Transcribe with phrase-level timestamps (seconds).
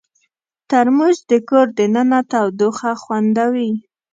[0.69, 3.71] ترموز د کور دننه تودوخه خوندوي.